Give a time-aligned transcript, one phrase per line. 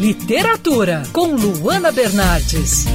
[0.00, 2.86] Literatura, com Luana Bernardes.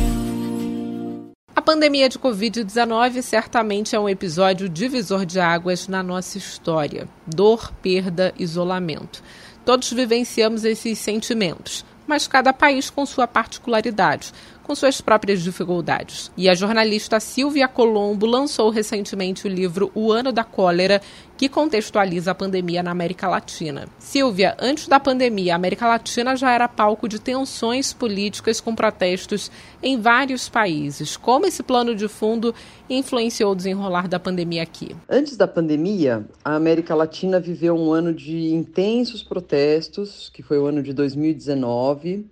[1.55, 7.07] A pandemia de Covid-19 certamente é um episódio divisor de águas na nossa história.
[7.25, 9.23] Dor, perda, isolamento.
[9.63, 14.33] Todos vivenciamos esses sentimentos, mas cada país com sua particularidade
[14.67, 16.29] com suas próprias dificuldades.
[16.35, 21.01] E a jornalista Silvia Colombo lançou recentemente o livro O Ano da Cólera,
[21.37, 23.87] que contextualiza a pandemia na América Latina.
[23.97, 29.49] Silvia, antes da pandemia, a América Latina já era palco de tensões políticas com protestos
[29.81, 31.15] em vários países.
[31.15, 32.53] Como esse plano de fundo
[32.89, 34.95] influenciou o desenrolar da pandemia aqui?
[35.07, 40.65] Antes da pandemia, a América Latina viveu um ano de intensos protestos, que foi o
[40.65, 42.25] ano de 2019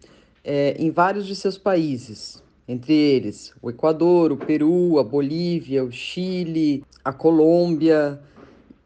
[0.46, 5.92] é, em vários de seus países, entre eles o Equador, o Peru, a Bolívia, o
[5.92, 8.22] Chile, a Colômbia,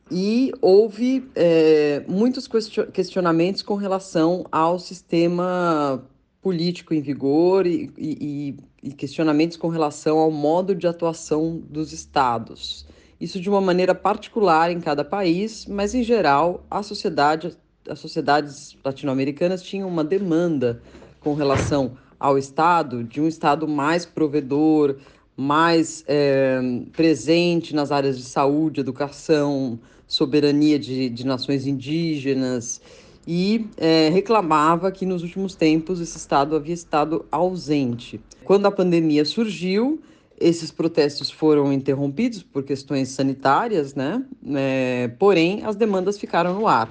[0.09, 2.49] e houve é, muitos
[2.91, 6.03] questionamentos com relação ao sistema
[6.41, 12.87] político em vigor e, e, e, questionamentos com relação ao modo de atuação dos estados.
[13.19, 17.55] Isso de uma maneira particular em cada país, mas em geral a sociedade,
[17.87, 20.81] as sociedades latino-americanas tinham uma demanda
[21.19, 24.97] com relação ao Estado, de um Estado mais provedor,
[25.35, 26.59] mais é,
[26.91, 32.81] presente nas áreas de saúde, educação, soberania de, de nações indígenas,
[33.25, 38.19] e é, reclamava que nos últimos tempos esse Estado havia estado ausente.
[38.43, 40.01] Quando a pandemia surgiu,
[40.39, 44.23] esses protestos foram interrompidos por questões sanitárias, né?
[44.55, 46.89] É, porém, as demandas ficaram no ar.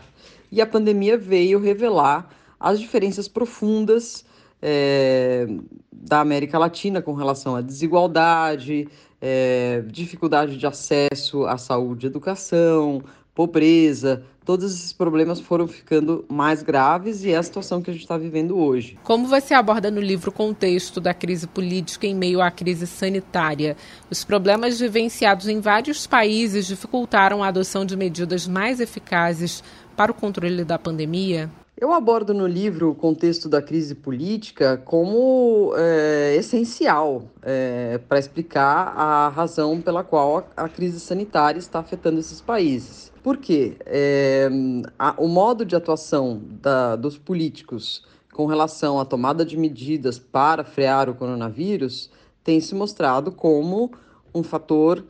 [0.52, 4.24] E a pandemia veio revelar as diferenças profundas
[4.60, 5.46] é,
[5.92, 8.88] da América Latina com relação à desigualdade,
[9.20, 13.02] é, dificuldade de acesso à saúde e educação,
[13.34, 18.02] pobreza, todos esses problemas foram ficando mais graves e é a situação que a gente
[18.02, 18.98] está vivendo hoje.
[19.04, 23.76] Como você aborda no livro o contexto da crise política em meio à crise sanitária?
[24.10, 29.62] Os problemas vivenciados em vários países dificultaram a adoção de medidas mais eficazes
[29.96, 31.48] para o controle da pandemia?
[31.80, 38.92] Eu abordo no livro o contexto da crise política como é, essencial é, para explicar
[38.96, 43.12] a razão pela qual a, crise sanitária está afetando esses países.
[43.22, 43.76] Por quê?
[43.86, 44.48] É,
[44.98, 50.64] a, o modo de atuação da, dos políticos com relação à tomada de medidas para
[50.64, 52.10] frear o coronavírus
[52.42, 53.92] tem se mostrado como
[54.34, 55.04] um fator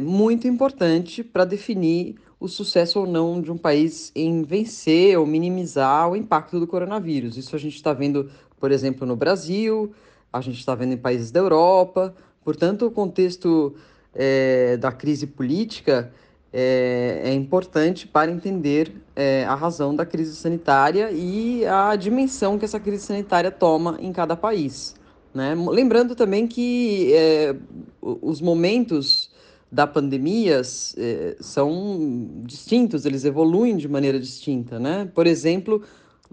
[0.00, 6.10] muito importante para definir o sucesso ou não de um país em vencer ou minimizar
[6.10, 7.36] o impacto do coronavírus.
[7.36, 9.92] Isso a gente está vendo, por exemplo, no Brasil,
[10.32, 12.14] a gente está vendo em países da Europa.
[12.42, 13.74] Portanto, o contexto
[14.14, 16.10] é, da crise política
[16.52, 22.64] é, é, importante para entender é, a razão da crise sanitária e a dimensão que
[22.64, 24.96] essa crise sanitária toma em cada país.
[25.32, 25.54] Né?
[25.54, 27.54] Lembrando também que é,
[28.00, 29.30] os momentos
[29.70, 30.62] da pandemia
[30.96, 35.08] eh, são distintos, eles evoluem de maneira distinta, né?
[35.14, 35.82] Por exemplo,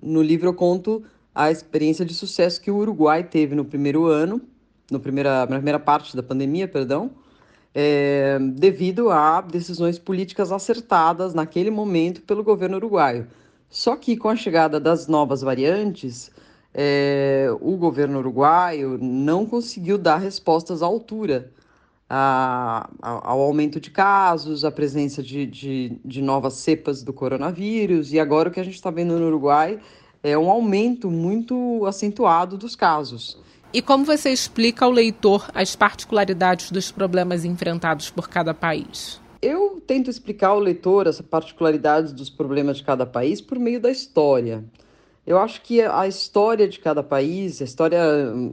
[0.01, 1.03] no livro eu conto
[1.35, 4.41] a experiência de sucesso que o Uruguai teve no primeiro ano,
[4.89, 7.11] no primeira, na primeira parte da pandemia, perdão,
[7.75, 13.27] é, devido a decisões políticas acertadas naquele momento pelo governo uruguaio.
[13.69, 16.31] Só que com a chegada das novas variantes,
[16.73, 21.51] é, o governo uruguaio não conseguiu dar respostas à altura
[22.09, 28.19] a, ao aumento de casos, a presença de, de, de novas cepas do coronavírus, e
[28.19, 29.79] agora o que a gente está vendo no Uruguai
[30.23, 33.37] é um aumento muito acentuado dos casos.
[33.73, 39.19] E como você explica ao leitor as particularidades dos problemas enfrentados por cada país?
[39.41, 43.91] Eu tento explicar ao leitor as particularidades dos problemas de cada país por meio da
[43.91, 44.63] história.
[45.27, 48.01] Eu acho que a história de cada país, a história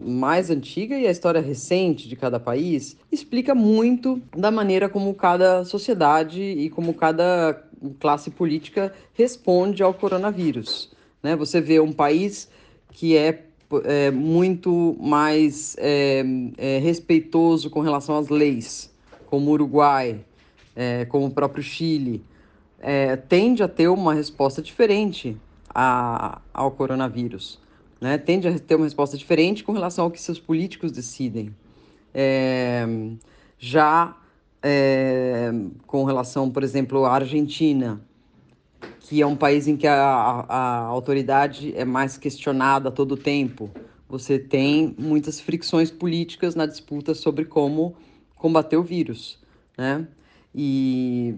[0.04, 5.64] mais antiga e a história recente de cada país, explica muito da maneira como cada
[5.64, 7.62] sociedade e como cada
[8.00, 10.90] classe política responde ao coronavírus.
[11.22, 11.36] Né?
[11.36, 12.50] Você vê um país
[12.90, 13.44] que é,
[13.84, 16.24] é muito mais é,
[16.58, 18.92] é, respeitoso com relação às leis,
[19.26, 20.24] como o Uruguai,
[20.74, 22.24] é, como o próprio Chile,
[22.80, 25.36] é, tende a ter uma resposta diferente
[25.74, 27.58] a, ao coronavírus.
[28.00, 28.18] Né?
[28.18, 31.54] Tende a ter uma resposta diferente com relação ao que seus políticos decidem.
[32.12, 32.86] É,
[33.58, 34.16] já
[34.62, 35.50] é,
[35.86, 38.00] com relação, por exemplo, à Argentina,
[39.00, 43.70] que é um país em que a, a, autoridade é mais questionada a todo tempo,
[44.08, 47.94] você tem muitas fricções políticas na disputa sobre como
[48.36, 49.38] combater o vírus,
[49.76, 50.06] né?
[50.54, 51.34] E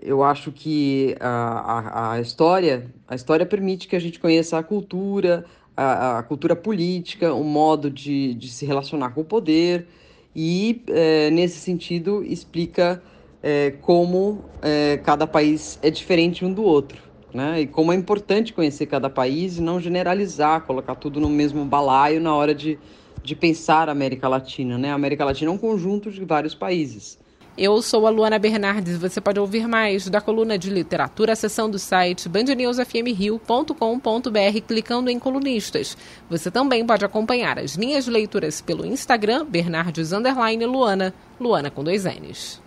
[0.00, 4.62] eu acho que a, a, a, história a história permite que a gente conheça a
[4.62, 5.44] cultura,
[5.76, 9.86] a, a cultura política, o modo de, de, se relacionar com o poder,
[10.34, 13.02] e, é, nesse sentido, explica
[13.42, 17.02] é, como é, cada país é diferente um do outro.
[17.34, 17.62] Né?
[17.62, 22.20] E como é importante conhecer cada país e não generalizar, colocar tudo no mesmo balaio
[22.20, 22.78] na hora de,
[23.22, 24.78] de pensar a América Latina.
[24.78, 24.90] Né?
[24.90, 27.18] A América Latina é um conjunto de vários países.
[27.56, 28.98] Eu sou a Luana Bernardes.
[28.98, 35.96] Você pode ouvir mais da coluna de literatura, seção do site bandnewsfmrio.com.br clicando em colunistas.
[36.28, 42.60] Você também pode acompanhar as minhas leituras pelo Instagram, Bernardes Luana, Luana com dois N's.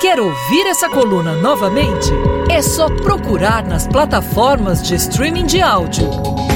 [0.00, 2.10] Quer ouvir essa coluna novamente?
[2.50, 6.10] É só procurar nas plataformas de streaming de áudio.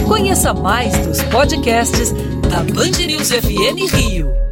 [0.08, 2.10] Conheça mais dos podcasts
[2.50, 4.47] da Band News FM Rio.